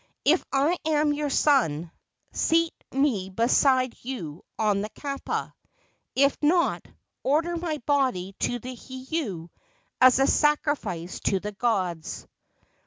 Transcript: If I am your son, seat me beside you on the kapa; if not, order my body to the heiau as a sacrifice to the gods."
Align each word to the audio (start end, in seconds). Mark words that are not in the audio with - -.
If 0.25 0.43
I 0.51 0.77
am 0.83 1.13
your 1.13 1.29
son, 1.29 1.91
seat 2.31 2.73
me 2.91 3.29
beside 3.29 3.93
you 4.03 4.43
on 4.57 4.81
the 4.81 4.89
kapa; 4.89 5.53
if 6.15 6.35
not, 6.41 6.81
order 7.21 7.55
my 7.55 7.77
body 7.85 8.33
to 8.39 8.57
the 8.57 8.73
heiau 8.75 9.49
as 10.01 10.17
a 10.17 10.25
sacrifice 10.25 11.19
to 11.25 11.39
the 11.39 11.51
gods." 11.51 12.25